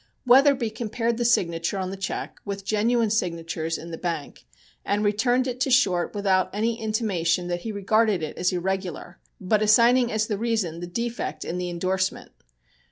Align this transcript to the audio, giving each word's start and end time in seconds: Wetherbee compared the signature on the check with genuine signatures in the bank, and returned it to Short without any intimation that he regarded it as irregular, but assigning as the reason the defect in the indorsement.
Wetherbee 0.25 0.71
compared 0.71 1.17
the 1.17 1.25
signature 1.25 1.77
on 1.77 1.91
the 1.91 1.95
check 1.95 2.37
with 2.43 2.65
genuine 2.65 3.11
signatures 3.11 3.77
in 3.77 3.91
the 3.91 3.99
bank, 3.99 4.47
and 4.83 5.03
returned 5.05 5.45
it 5.45 5.59
to 5.59 5.69
Short 5.69 6.15
without 6.15 6.49
any 6.53 6.81
intimation 6.81 7.47
that 7.49 7.61
he 7.61 7.71
regarded 7.71 8.23
it 8.23 8.35
as 8.35 8.51
irregular, 8.51 9.19
but 9.39 9.61
assigning 9.61 10.11
as 10.11 10.25
the 10.25 10.39
reason 10.39 10.79
the 10.79 10.87
defect 10.87 11.45
in 11.45 11.59
the 11.59 11.69
indorsement. 11.69 12.31